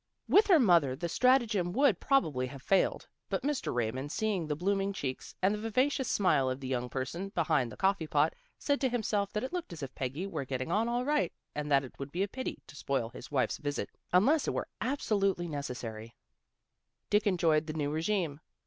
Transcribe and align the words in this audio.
With 0.27 0.47
her 0.47 0.59
mother 0.59 0.95
the 0.95 1.07
stratagem 1.07 1.73
would 1.73 1.99
probably 1.99 2.47
have 2.47 2.63
failed, 2.63 3.07
but 3.29 3.43
Mr. 3.43 3.71
Raymond 3.71 4.11
seeing 4.11 4.47
the 4.47 4.55
blooming 4.55 4.93
cheeks 4.93 5.35
and 5.43 5.55
vivacious 5.55 6.07
smile 6.09 6.49
of 6.49 6.59
the 6.59 6.67
young 6.67 6.89
person 6.89 7.29
behind 7.29 7.71
the 7.71 7.77
coffee 7.77 8.07
pot, 8.07 8.33
said 8.57 8.81
to 8.81 8.89
himself 8.89 9.31
that 9.33 9.43
it 9.43 9.53
looked 9.53 9.73
as 9.73 9.83
if 9.83 9.93
Peggy 9.93 10.25
were 10.25 10.43
get 10.43 10.57
ting 10.57 10.71
on 10.71 10.89
all 10.89 11.05
right, 11.05 11.31
and 11.53 11.71
that 11.71 11.83
it 11.83 11.99
would 11.99 12.11
be 12.11 12.23
a 12.23 12.27
pity 12.27 12.63
to 12.65 12.75
spoil 12.75 13.09
his 13.09 13.29
wife's 13.29 13.57
visit, 13.57 13.91
unless 14.11 14.47
it 14.47 14.55
were 14.55 14.67
absolutely 14.81 15.47
necessary. 15.47 16.05
A 16.05 16.11
DISAGREEMENT 17.11 17.11
225 17.11 17.11
Dick 17.11 17.27
enjoyed 17.27 17.67
the 17.67 17.77
new 17.77 17.91
regime. 17.91 18.39